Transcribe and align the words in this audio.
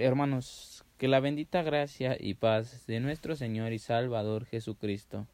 Hermanos, 0.00 0.84
que 0.96 1.08
la 1.08 1.20
bendita 1.20 1.62
gracia 1.62 2.16
y 2.18 2.34
paz 2.34 2.86
de 2.86 3.00
nuestro 3.00 3.36
Señor 3.36 3.72
y 3.72 3.78
Salvador 3.78 4.46
Jesucristo 4.46 5.26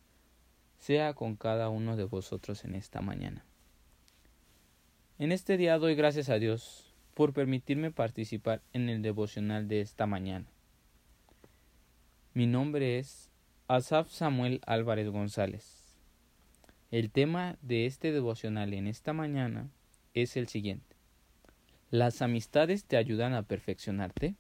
sea 0.79 1.15
con 1.15 1.37
cada 1.37 1.69
uno 1.69 1.97
de 1.97 2.05
vosotros 2.05 2.65
en 2.65 2.75
esta 2.75 3.01
mañana. 3.01 3.45
En 5.21 5.31
este 5.31 5.57
día 5.57 5.79
doy 5.79 5.95
gracias 5.95 6.29
a 6.29 6.39
Dios 6.39 6.93
por 7.15 7.33
permitirme 7.33 7.93
participar 7.93 8.61
en 8.73 8.89
el 8.89 9.03
devocional 9.03 9.69
de 9.69 9.81
esta 9.81 10.07
mañana. 10.07 10.47
Mi 12.35 12.47
nombre 12.47 12.99
es 12.99 13.31
Asaf 13.69 14.11
Samuel 14.11 14.61
Álvarez 14.67 15.09
González. 15.11 15.97
El 16.91 17.11
tema 17.11 17.57
de 17.63 17.87
este 17.87 18.11
devocional 18.11 18.75
en 18.75 18.89
esta 18.89 19.13
mañana 19.13 19.71
es 20.13 20.37
el 20.37 20.49
siguiente. 20.49 20.97
¿Las 21.91 22.21
amistades 22.21 22.85
te 22.85 22.97
ayudan 22.97 23.33
a 23.33 23.43
perfeccionarte? 23.43 24.35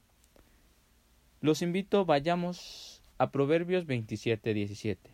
Los 1.46 1.62
invito, 1.62 2.04
vayamos 2.04 3.00
a 3.18 3.30
Proverbios 3.30 3.86
27, 3.86 4.52
17. 4.52 5.10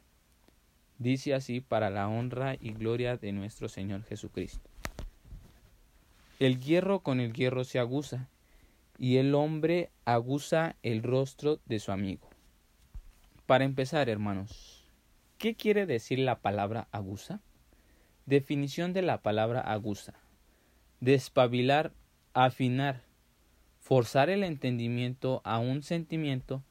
Dice 0.97 1.35
así 1.35 1.61
para 1.61 1.91
la 1.91 2.09
honra 2.09 2.57
y 2.59 2.73
gloria 2.73 3.19
de 3.19 3.33
nuestro 3.33 3.69
Señor 3.69 4.03
Jesucristo. 4.05 4.67
El 6.39 6.59
hierro 6.59 7.01
con 7.01 7.21
el 7.21 7.35
hierro 7.35 7.65
se 7.65 7.79
aguza, 7.79 8.31
y 8.97 9.19
el 9.19 9.35
hombre 9.35 9.91
aguza 10.07 10.77
el 10.83 11.03
rostro 11.03 11.61
de 11.67 11.79
su 11.81 11.93
amigo. 11.93 12.31
Para 13.45 13.65
empezar, 13.65 14.09
hermanos, 14.09 14.87
¿qué 15.37 15.55
quiere 15.55 15.85
decir 15.85 16.19
la 16.19 16.39
palabra 16.39 16.89
aguza? 16.93 17.41
Definición 18.25 18.95
de 18.95 19.03
la 19.03 19.21
palabra 19.21 19.61
aguza. 19.61 20.15
Despabilar, 20.99 21.93
afinar, 22.33 23.03
forzar 23.83 24.31
el 24.31 24.45
entendimiento 24.45 25.43
a 25.45 25.59
un 25.59 25.83
sentimiento 25.83 26.63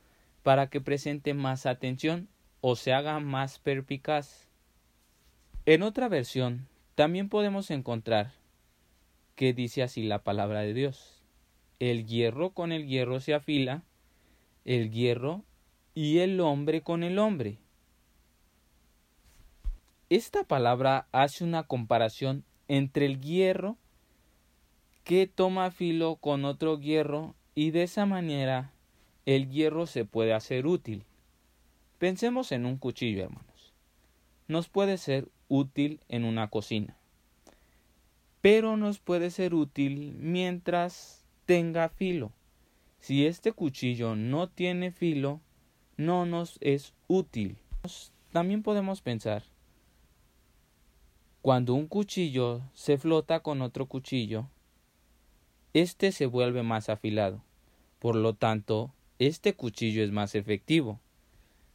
para 0.43 0.67
que 0.67 0.79
presente 0.79 1.33
más 1.33 1.65
atención 1.65 2.29
o 2.61 2.77
se 2.77 2.93
haga 2.93 3.19
más 3.19 3.59
perpicaz. 3.59 4.47
En 5.65 5.83
otra 5.83 6.07
versión, 6.07 6.67
también 6.95 7.27
podemos 7.27 7.69
encontrar 7.69 8.31
que 9.35 9.53
dice 9.53 9.83
así 9.83 10.03
la 10.03 10.23
palabra 10.23 10.61
de 10.61 10.73
Dios. 10.73 11.21
El 11.79 12.05
hierro 12.05 12.51
con 12.51 12.71
el 12.71 12.87
hierro 12.87 13.19
se 13.19 13.33
afila, 13.33 13.83
el 14.63 14.89
hierro 14.89 15.43
y 15.93 16.19
el 16.19 16.39
hombre 16.39 16.81
con 16.81 17.03
el 17.03 17.19
hombre. 17.19 17.57
Esta 20.09 20.45
palabra 20.45 21.07
hace 21.11 21.43
una 21.43 21.63
comparación 21.63 22.45
entre 22.69 23.05
el 23.05 23.19
hierro 23.19 23.77
que 25.03 25.27
toma 25.27 25.71
filo 25.71 26.15
con 26.15 26.45
otro 26.45 26.79
hierro 26.79 27.35
y 27.55 27.71
de 27.71 27.83
esa 27.83 28.05
manera 28.05 28.71
el 29.25 29.49
hierro 29.49 29.85
se 29.85 30.05
puede 30.05 30.33
hacer 30.33 30.67
útil. 30.67 31.03
Pensemos 31.97 32.51
en 32.51 32.65
un 32.65 32.77
cuchillo, 32.77 33.23
hermanos. 33.23 33.73
Nos 34.47 34.69
puede 34.69 34.97
ser 34.97 35.29
útil 35.47 35.99
en 36.07 36.23
una 36.25 36.49
cocina, 36.49 36.97
pero 38.41 38.77
nos 38.77 38.99
puede 38.99 39.29
ser 39.29 39.53
útil 39.53 40.15
mientras 40.19 41.25
tenga 41.45 41.89
filo. 41.89 42.31
Si 42.99 43.25
este 43.25 43.51
cuchillo 43.51 44.15
no 44.15 44.47
tiene 44.49 44.91
filo, 44.91 45.41
no 45.97 46.25
nos 46.25 46.57
es 46.61 46.93
útil. 47.07 47.57
También 48.31 48.63
podemos 48.63 49.01
pensar, 49.01 49.43
cuando 51.41 51.73
un 51.73 51.87
cuchillo 51.87 52.61
se 52.73 52.97
flota 52.97 53.39
con 53.39 53.61
otro 53.61 53.87
cuchillo, 53.87 54.47
este 55.73 56.11
se 56.11 56.25
vuelve 56.25 56.63
más 56.63 56.89
afilado. 56.89 57.43
Por 57.99 58.15
lo 58.15 58.33
tanto, 58.33 58.93
este 59.19 59.53
cuchillo 59.53 60.03
es 60.03 60.11
más 60.11 60.35
efectivo. 60.35 60.99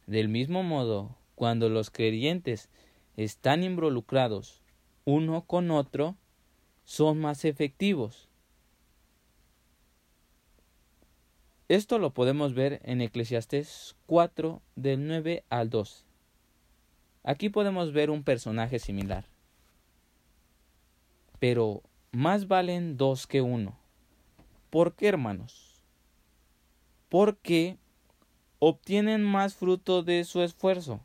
Del 0.05 0.29
mismo 0.29 0.63
modo, 0.63 1.15
cuando 1.35 1.69
los 1.69 1.89
creyentes 1.89 2.69
están 3.15 3.63
involucrados 3.63 4.61
uno 5.05 5.43
con 5.43 5.71
otro, 5.71 6.17
son 6.83 7.19
más 7.19 7.45
efectivos. 7.45 8.27
Esto 11.69 11.97
lo 11.97 12.13
podemos 12.13 12.53
ver 12.53 12.81
en 12.83 13.01
Eclesiastés 13.01 13.95
4 14.05 14.61
del 14.75 15.07
9 15.07 15.43
al 15.49 15.69
2. 15.69 16.05
Aquí 17.23 17.49
podemos 17.49 17.91
ver 17.91 18.09
un 18.09 18.23
personaje 18.23 18.79
similar. 18.79 19.25
Pero 21.39 21.83
más 22.11 22.47
valen 22.47 22.97
dos 22.97 23.27
que 23.27 23.41
uno. 23.41 23.77
¿Por 24.69 24.95
qué, 24.95 25.07
hermanos? 25.07 25.81
Porque 27.09 27.77
obtienen 28.59 29.23
más 29.23 29.55
fruto 29.55 30.03
de 30.03 30.23
su 30.23 30.41
esfuerzo. 30.41 30.99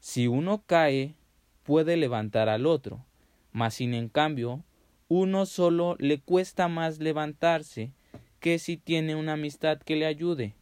Si 0.00 0.26
uno 0.26 0.62
cae, 0.66 1.14
puede 1.62 1.96
levantar 1.96 2.48
al 2.48 2.66
otro, 2.66 3.04
mas 3.52 3.74
sin 3.74 3.94
en 3.94 4.08
cambio, 4.08 4.62
uno 5.08 5.46
solo 5.46 5.96
le 5.98 6.20
cuesta 6.20 6.68
más 6.68 6.98
levantarse 6.98 7.92
que 8.40 8.58
si 8.58 8.76
tiene 8.76 9.16
una 9.16 9.32
amistad 9.32 9.78
que 9.78 9.96
le 9.96 10.06
ayude. 10.06 10.54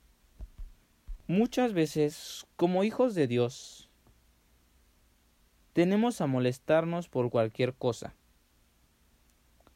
Muchas 1.26 1.72
veces, 1.72 2.46
como 2.56 2.84
hijos 2.84 3.14
de 3.14 3.26
Dios, 3.26 3.88
tenemos 5.72 6.20
a 6.20 6.26
molestarnos 6.26 7.08
por 7.08 7.30
cualquier 7.30 7.74
cosa. 7.74 8.14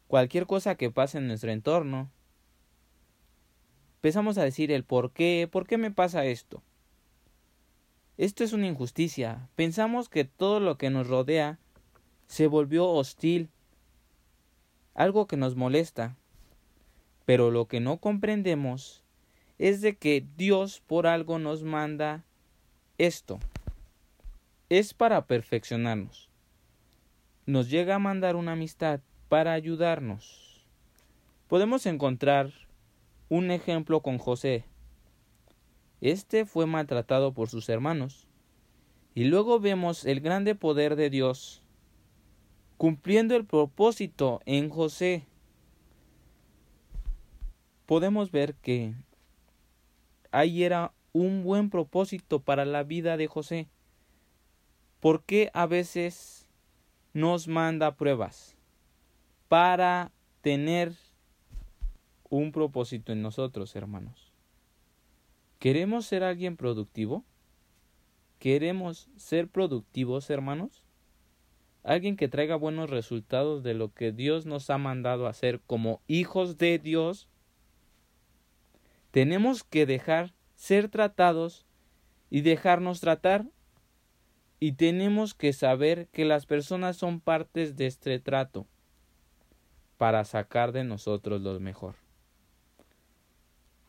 Cualquier 0.08 0.46
cosa 0.46 0.74
que 0.74 0.90
pase 0.90 1.18
en 1.18 1.28
nuestro 1.28 1.52
entorno. 1.52 2.10
Empezamos 3.96 4.38
a 4.38 4.42
decir 4.42 4.72
el 4.72 4.82
por 4.82 5.12
qué, 5.12 5.48
por 5.52 5.66
qué 5.66 5.76
me 5.76 5.90
pasa 5.90 6.24
esto. 6.24 6.62
Esto 8.16 8.42
es 8.42 8.54
una 8.54 8.66
injusticia. 8.66 9.48
Pensamos 9.54 10.08
que 10.08 10.24
todo 10.24 10.60
lo 10.60 10.78
que 10.78 10.88
nos 10.88 11.08
rodea 11.08 11.58
se 12.26 12.46
volvió 12.46 12.88
hostil, 12.88 13.50
algo 14.94 15.26
que 15.26 15.36
nos 15.36 15.56
molesta. 15.56 16.16
Pero 17.26 17.50
lo 17.50 17.68
que 17.68 17.80
no 17.80 17.98
comprendemos 17.98 19.04
es 19.58 19.82
de 19.82 19.98
que 19.98 20.26
Dios 20.38 20.80
por 20.86 21.06
algo 21.06 21.38
nos 21.38 21.62
manda 21.64 22.24
esto. 22.96 23.40
Es 24.70 24.94
para 24.94 25.26
perfeccionarnos. 25.26 26.30
Nos 27.44 27.68
llega 27.68 27.96
a 27.96 27.98
mandar 27.98 28.36
una 28.36 28.52
amistad 28.52 29.00
para 29.28 29.52
ayudarnos. 29.52 30.64
Podemos 31.48 31.86
encontrar 31.86 32.52
un 33.28 33.50
ejemplo 33.50 34.00
con 34.00 34.18
José. 34.18 34.64
Este 36.00 36.44
fue 36.44 36.66
maltratado 36.66 37.32
por 37.32 37.48
sus 37.48 37.68
hermanos. 37.68 38.26
Y 39.14 39.24
luego 39.24 39.58
vemos 39.60 40.04
el 40.04 40.20
grande 40.20 40.54
poder 40.54 40.96
de 40.96 41.10
Dios 41.10 41.62
cumpliendo 42.76 43.34
el 43.34 43.44
propósito 43.44 44.40
en 44.46 44.70
José 44.70 45.26
podemos 47.88 48.30
ver 48.30 48.54
que 48.56 48.92
ahí 50.30 50.62
era 50.62 50.92
un 51.14 51.42
buen 51.42 51.70
propósito 51.70 52.38
para 52.38 52.66
la 52.66 52.82
vida 52.82 53.16
de 53.16 53.28
José. 53.28 53.66
¿Por 55.00 55.24
qué 55.24 55.50
a 55.54 55.64
veces 55.64 56.46
nos 57.14 57.48
manda 57.48 57.96
pruebas? 57.96 58.57
Para 59.48 60.12
tener 60.40 60.92
un 62.30 62.52
propósito 62.52 63.12
en 63.12 63.22
nosotros, 63.22 63.74
hermanos. 63.74 64.32
¿Queremos 65.58 66.06
ser 66.06 66.22
alguien 66.22 66.56
productivo? 66.56 67.24
¿Queremos 68.38 69.08
ser 69.16 69.48
productivos, 69.48 70.30
hermanos? 70.30 70.84
Alguien 71.82 72.16
que 72.16 72.28
traiga 72.28 72.56
buenos 72.56 72.90
resultados 72.90 73.62
de 73.62 73.74
lo 73.74 73.92
que 73.92 74.12
Dios 74.12 74.46
nos 74.46 74.70
ha 74.70 74.78
mandado 74.78 75.26
hacer 75.26 75.60
como 75.66 76.02
hijos 76.06 76.58
de 76.58 76.78
Dios 76.78 77.28
tenemos 79.10 79.64
que 79.64 79.86
dejar 79.86 80.34
ser 80.54 80.88
tratados 80.88 81.66
y 82.30 82.42
dejarnos 82.42 83.00
tratar. 83.00 83.46
Y 84.60 84.72
tenemos 84.72 85.34
que 85.34 85.52
saber 85.52 86.08
que 86.08 86.24
las 86.24 86.46
personas 86.46 86.96
son 86.96 87.20
partes 87.20 87.76
de 87.76 87.86
este 87.86 88.18
trato 88.18 88.66
para 89.98 90.24
sacar 90.24 90.72
de 90.72 90.84
nosotros 90.84 91.42
lo 91.42 91.58
mejor. 91.60 91.96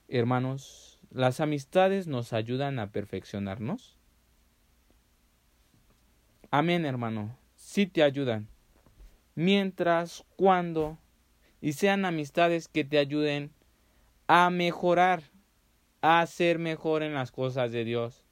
Hermanos, 0.08 1.00
¿las 1.12 1.40
amistades 1.40 2.08
nos 2.08 2.34
ayudan 2.34 2.80
a 2.80 2.92
perfeccionarnos? 2.92 3.96
Amén, 6.50 6.84
hermano. 6.84 7.38
Sí 7.56 7.86
te 7.86 8.02
ayudan. 8.02 8.48
Mientras, 9.36 10.26
cuando, 10.36 10.98
y 11.62 11.74
sean 11.74 12.06
amistades 12.06 12.68
que 12.68 12.84
te 12.84 12.98
ayuden 12.98 13.54
a 14.28 14.50
mejorar, 14.50 15.22
a 16.02 16.26
ser 16.26 16.58
mejor 16.58 17.04
en 17.04 17.14
las 17.14 17.32
cosas 17.32 17.72
de 17.72 17.84
Dios. 17.84 18.26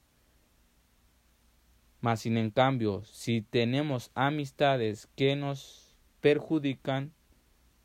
Mas 2.02 2.22
sin 2.22 2.38
en 2.38 2.50
cambio, 2.50 3.04
si 3.06 3.42
tenemos 3.42 4.12
amistades 4.16 5.08
que 5.16 5.36
nos 5.36 5.96
perjudican, 6.22 7.14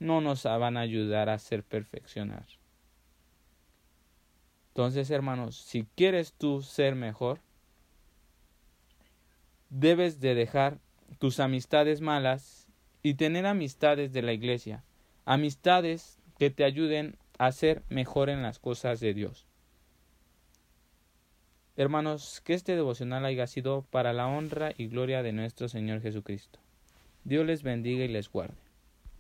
no 0.03 0.21
nos 0.21 0.45
van 0.45 0.77
a 0.77 0.81
ayudar 0.81 1.29
a 1.29 1.39
ser 1.39 1.63
perfeccionar. 1.63 2.47
Entonces, 4.69 5.11
hermanos, 5.11 5.57
si 5.57 5.87
quieres 5.97 6.33
tú 6.33 6.63
ser 6.63 6.95
mejor, 6.95 7.41
debes 9.71 10.21
de 10.21 10.35
dejar 10.35 10.79
tus 11.19 11.41
amistades 11.41 12.01
malas 12.01 12.67
y 13.03 13.15
tener 13.15 13.47
amistades 13.47 14.13
de 14.13 14.23
la 14.23 14.33
iglesia, 14.33 14.83
amistades 15.25 16.19
que 16.39 16.51
te 16.51 16.65
ayuden 16.65 17.17
a 17.39 17.53
ser 17.53 17.83
mejor 17.89 18.31
en 18.31 18.43
las 18.43 18.59
cosas 18.59 19.01
de 19.01 19.15
Dios. 19.15 19.47
Hermanos, 21.77 22.43
que 22.45 22.55
este 22.55 22.77
devocional 22.77 23.25
haya 23.25 23.47
sido 23.47 23.83
para 23.91 24.13
la 24.13 24.27
honra 24.27 24.73
y 24.77 24.89
gloria 24.89 25.23
de 25.23 25.33
nuestro 25.33 25.69
Señor 25.69 26.03
Jesucristo. 26.03 26.59
Dios 27.25 27.47
les 27.47 27.63
bendiga 27.63 28.05
y 28.05 28.09
les 28.09 28.31
guarde. 28.31 28.72